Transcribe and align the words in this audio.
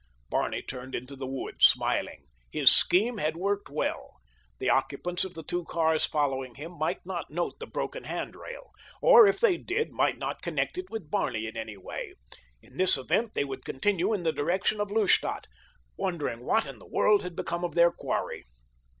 Barney 0.31 0.63
turned 0.63 0.95
into 0.95 1.15
the 1.15 1.27
wood 1.27 1.61
smiling. 1.61 2.25
His 2.51 2.71
scheme 2.71 3.19
had 3.19 3.37
worked 3.37 3.69
well. 3.69 4.15
The 4.57 4.67
occupants 4.67 5.23
of 5.23 5.35
the 5.35 5.43
two 5.43 5.63
cars 5.65 6.07
following 6.07 6.55
him 6.55 6.71
might 6.71 7.05
not 7.05 7.29
note 7.29 7.59
the 7.59 7.67
broken 7.67 8.05
handrail, 8.05 8.71
or, 8.99 9.27
if 9.27 9.39
they 9.39 9.57
did, 9.57 9.91
might 9.91 10.17
not 10.17 10.41
connect 10.41 10.79
it 10.79 10.89
with 10.89 11.11
Barney 11.11 11.45
in 11.45 11.55
any 11.55 11.77
way. 11.77 12.15
In 12.63 12.77
this 12.77 12.97
event 12.97 13.35
they 13.35 13.45
would 13.45 13.63
continue 13.63 14.11
in 14.11 14.23
the 14.23 14.33
direction 14.33 14.81
of 14.81 14.89
Lustadt, 14.89 15.45
wondering 15.97 16.43
what 16.47 16.65
in 16.65 16.79
the 16.79 16.87
world 16.89 17.21
had 17.21 17.35
become 17.35 17.63
of 17.63 17.75
their 17.75 17.91
quarry. 17.91 18.45